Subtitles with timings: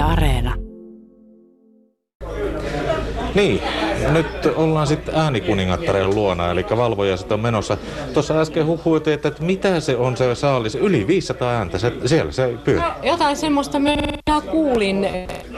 [0.00, 0.54] Yle Areena.
[3.34, 3.62] Niin,
[4.12, 4.26] nyt
[4.56, 7.76] ollaan sitten äänikuningattaren luona, eli valvojaiset on menossa.
[8.14, 12.32] Tuossa äsken huhuitiin, että, että mitä se on se saalis, yli 500 ääntä, se, siellä
[12.32, 12.82] se pyörii.
[12.82, 15.08] No, jotain semmoista minä kuulin.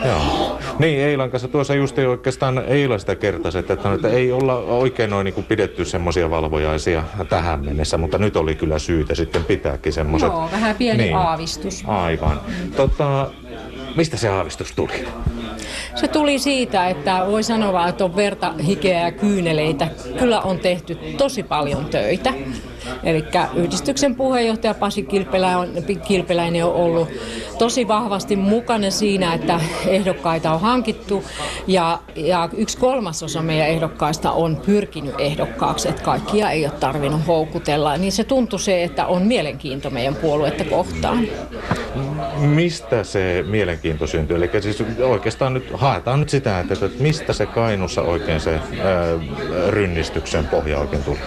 [0.04, 0.58] Joo.
[0.78, 5.10] Niin, Eilan kanssa tuossa just oikeastaan Eila sitä kertasi, että, että, että ei olla oikein
[5.10, 9.92] noin niin kuin pidetty semmoisia valvojaisia tähän mennessä, mutta nyt oli kyllä syytä sitten pitääkin
[9.92, 10.28] semmoiset.
[10.28, 11.16] Joo, vähän pieni niin.
[11.16, 11.84] aavistus.
[11.86, 12.40] Aivan.
[12.76, 13.30] Tota,
[13.96, 15.08] mistä se aavistus tuli?
[15.94, 19.88] Se tuli siitä, että voi sanoa, että on verta, hikeä ja kyyneleitä.
[20.18, 22.34] Kyllä on tehty tosi paljon töitä.
[23.04, 23.24] Eli
[23.54, 25.06] yhdistyksen puheenjohtaja Pasi
[25.58, 25.68] on,
[26.06, 27.08] Kilpeläinen on ollut
[27.58, 31.24] tosi vahvasti mukana siinä, että ehdokkaita on hankittu
[31.66, 37.96] ja, ja yksi kolmasosa meidän ehdokkaista on pyrkinyt ehdokkaaksi, että kaikkia ei ole tarvinnut houkutella.
[37.96, 41.26] Niin se tuntui se, että on mielenkiinto meidän puoluetta kohtaan.
[42.36, 44.36] Mistä se mielenkiinto syntyy?
[44.36, 48.60] Eli siis oikeastaan nyt haetaan nyt sitä, että, että mistä se Kainussa oikein se ää,
[49.68, 51.18] rynnistyksen pohja oikein tuli?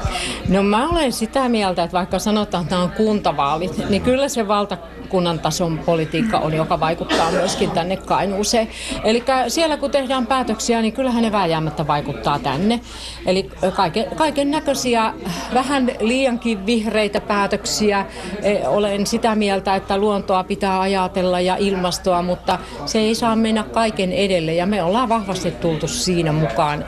[0.49, 4.47] No mä olen sitä mieltä, että vaikka sanotaan, että tämä on kuntavaalit, niin kyllä se
[4.47, 8.67] valtakunnan tason politiikka on, joka vaikuttaa myöskin tänne Kainuuseen.
[9.03, 12.79] Eli siellä kun tehdään päätöksiä, niin kyllähän ne vääjäämättä vaikuttaa tänne.
[13.25, 15.13] Eli kaiken, kaiken näköisiä,
[15.53, 18.05] vähän liiankin vihreitä päätöksiä.
[18.41, 23.63] E, olen sitä mieltä, että luontoa pitää ajatella ja ilmastoa, mutta se ei saa mennä
[23.63, 24.53] kaiken edelle.
[24.53, 26.85] Ja me ollaan vahvasti tultu siinä mukaan,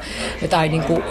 [0.50, 1.04] tai niin kuin,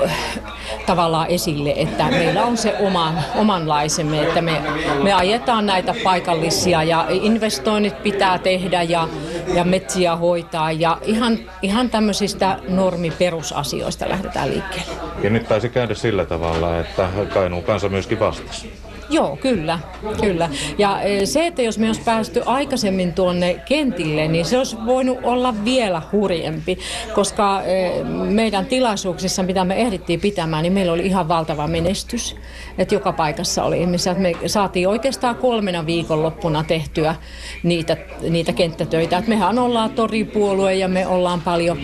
[0.86, 4.62] tavallaan esille, että meillä on se oma, omanlaisemme, että me,
[5.02, 9.08] me ajetaan näitä paikallisia ja investoinnit pitää tehdä ja,
[9.54, 14.92] ja metsiä hoitaa ja ihan, ihan tämmöisistä normiperusasioista lähdetään liikkeelle.
[15.22, 18.85] Ja nyt taisi käydä sillä tavalla, että Kainuun kansa myöskin vastasi.
[19.10, 19.78] Joo, kyllä,
[20.20, 20.50] kyllä.
[20.78, 25.18] Ja e, se, että jos me olisi päästy aikaisemmin tuonne kentille, niin se olisi voinut
[25.22, 26.78] olla vielä hurjempi,
[27.14, 32.36] koska e, meidän tilaisuuksissa, mitä me ehdittiin pitämään, niin meillä oli ihan valtava menestys.
[32.78, 34.14] Että joka paikassa oli ihmisiä.
[34.14, 37.14] Me saatiin oikeastaan kolmena viikonloppuna tehtyä
[37.62, 37.97] niitä,
[38.31, 39.19] niitä kenttätöitä.
[39.19, 41.78] Et mehän ollaan toripuolue ja me ollaan paljon,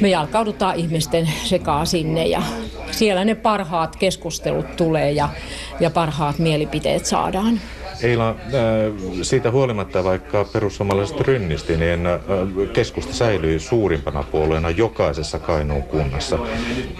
[0.00, 2.42] me jalkaudutaan ihmisten sekaan sinne ja
[2.96, 5.28] siellä ne parhaat keskustelut tulee ja,
[5.80, 7.60] ja parhaat mielipiteet saadaan.
[8.02, 8.36] Eila, äh,
[9.22, 12.20] siitä huolimatta, vaikka perussuomalaiset rynnisti, niin äh,
[12.72, 16.38] keskusta säilyi suurimpana puolueena jokaisessa Kainuun kunnassa.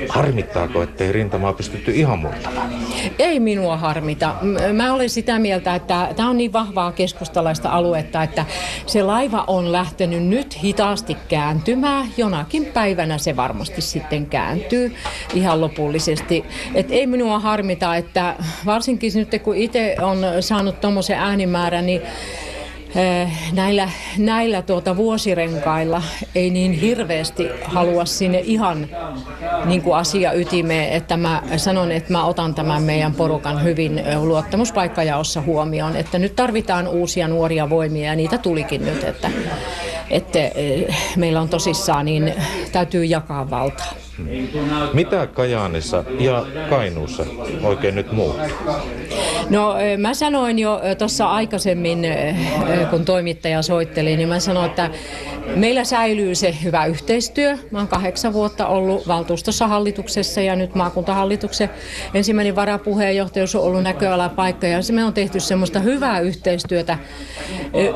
[0.09, 2.71] Harmittaako, ettei rintamaa pystytty ihan murtamaan?
[3.19, 4.35] Ei minua harmita.
[4.73, 8.45] Mä olen sitä mieltä, että tämä on niin vahvaa keskustalaista aluetta, että
[8.87, 12.07] se laiva on lähtenyt nyt hitaasti kääntymään.
[12.17, 14.95] Jonakin päivänä se varmasti sitten kääntyy
[15.35, 16.45] ihan lopullisesti.
[16.75, 18.35] Et ei minua harmita, että
[18.67, 22.03] varsinkin nyt kun itse on saanut tuommoisen äänimäärän, niin
[22.97, 23.89] eh, näillä,
[24.19, 26.03] näillä tuota vuosirenkailla
[26.35, 28.89] ei niin hirveästi halua sinne ihan
[29.65, 34.23] niin kuin asia ytimeen, että mä sanon, että mä otan tämän meidän porukan hyvin eh,
[34.23, 39.31] luottamuspaikkajaossa huomioon, että nyt tarvitaan uusia nuoria voimia ja niitä tulikin nyt, että,
[40.11, 42.35] että eh, meillä on tosissaan, niin
[42.73, 43.95] täytyy jakaa valtaa.
[44.93, 47.27] Mitä Kajaanissa ja Kainuussa
[47.63, 48.47] oikein nyt muuttuu?
[49.51, 52.07] No mä sanoin jo tuossa aikaisemmin,
[52.91, 54.91] kun toimittaja soitteli, niin mä sanoin, että
[55.55, 57.59] meillä säilyy se hyvä yhteistyö.
[57.71, 61.71] Mä oon kahdeksan vuotta ollut valtuustossa hallituksessa ja nyt maakuntahallituksen
[62.15, 66.99] ensimmäinen varapuheenjohtajuus on ollut näköalapaikka ja me on tehty semmoista hyvää yhteistyötä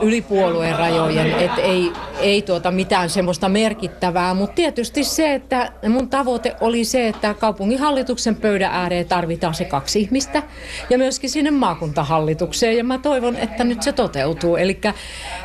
[0.03, 6.09] yli puolueen rajojen, että ei, ei tuota mitään semmoista merkittävää, mutta tietysti se, että mun
[6.09, 10.43] tavoite oli se, että kaupunginhallituksen pöydän ääreen tarvitaan se kaksi ihmistä
[10.91, 14.57] ja myöskin sinne maakuntahallitukseen ja mä toivon, että nyt se toteutuu.
[14.57, 14.81] Eli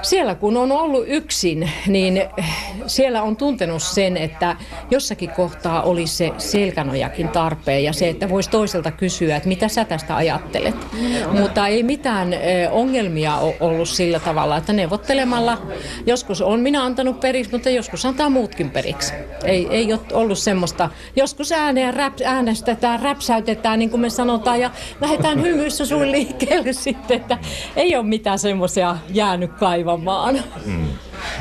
[0.01, 2.23] siellä kun on ollut yksin, niin
[2.87, 4.55] siellä on tuntenut sen, että
[4.91, 9.85] jossakin kohtaa oli se selkänojakin tarpeen ja se, että voisi toiselta kysyä, että mitä sä
[9.85, 10.75] tästä ajattelet.
[11.31, 12.33] Mutta ei mitään
[12.71, 15.57] ongelmia ole ollut sillä tavalla, että neuvottelemalla
[16.05, 19.13] joskus on minä antanut periksi, mutta joskus antaa muutkin periksi.
[19.43, 24.71] Ei, ei ole ollut semmoista, joskus ääneen räp, äänestetään, räpsäytetään, niin kuin me sanotaan, ja
[25.01, 27.37] lähdetään hymyissä suin liikkeelle sitten, että
[27.75, 30.43] ei ole mitään semmoisia jäänyt kaivamaan.
[30.65, 30.87] Mm.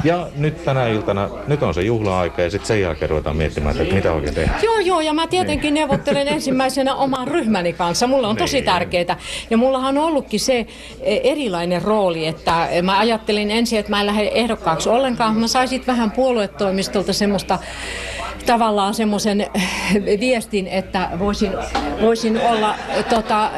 [0.05, 3.95] Ja nyt tänä iltana, nyt on se juhla-aika ja sitten sen jälkeen ruvetaan miettimään, että
[3.95, 4.61] mitä oikein tehdään.
[4.63, 5.75] Joo, joo, ja mä tietenkin niin.
[5.75, 8.07] neuvottelen ensimmäisenä oman ryhmäni kanssa.
[8.07, 8.65] Mulla on tosi niin.
[8.65, 9.17] tärkeää.
[9.51, 10.67] Ja mullahan on ollutkin se
[11.01, 15.37] e, erilainen rooli, että mä ajattelin ensin, että mä en lähde ehdokkaaksi ollenkaan.
[15.37, 17.59] Mä saisin vähän puoluetoimistolta semmoista
[18.47, 19.47] tavallaan semmoisen
[20.21, 21.53] viestin, että voisin,
[22.01, 22.75] voisin olla
[23.09, 23.51] tota,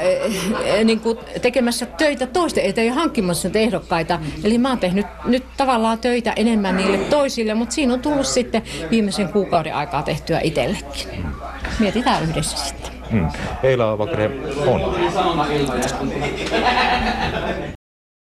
[0.85, 4.21] niin kuin tekemässä töitä toisten eteen ja hankkimassa ehdokkaita.
[4.45, 8.63] Eli mä oon tehnyt nyt tavallaan töitä enemmän niille toisille, mutta siinä on tullut sitten
[8.91, 11.09] viimeisen kuukauden aikaa tehtyä itsellekin.
[11.79, 12.93] Mietitään yhdessä sitten.
[13.11, 13.29] Mm.
[13.63, 14.31] Eila Avakre
[14.67, 14.97] on.